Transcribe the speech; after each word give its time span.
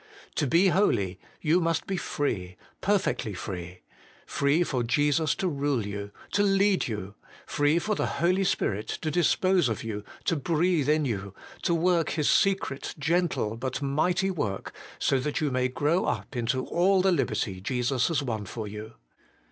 To 0.33 0.47
be 0.47 0.69
holy, 0.69 1.19
you 1.41 1.61
must 1.61 1.85
be 1.85 1.95
free, 1.95 2.55
perfectly 2.81 3.35
free; 3.35 3.81
free 4.25 4.63
for 4.63 4.81
Jesus 4.81 5.35
to 5.35 5.47
rule 5.47 5.85
you, 5.85 6.09
to 6.31 6.41
lead 6.41 6.87
you; 6.87 7.13
free 7.45 7.77
for 7.77 7.93
the 7.93 8.07
Holy 8.17 8.43
Spirit 8.43 8.87
to 9.03 9.11
dispose 9.11 9.69
of 9.69 9.83
you, 9.83 10.03
to 10.25 10.35
breathe 10.35 10.89
in 10.89 11.05
you, 11.05 11.35
to 11.61 11.75
work 11.75 12.09
His 12.09 12.27
secret, 12.27 12.95
gentle, 12.97 13.55
but 13.57 13.83
mighty 13.83 14.31
work, 14.31 14.73
so 14.97 15.19
that 15.19 15.39
you 15.39 15.51
may 15.51 15.67
grow 15.67 16.05
up 16.05 16.35
unto 16.35 16.63
all 16.63 17.03
the 17.03 17.11
liberty 17.11 17.61
Jesus 17.61 18.07
has 18.07 18.23
won 18.23 18.47
for 18.47 18.67
you. 18.67 18.93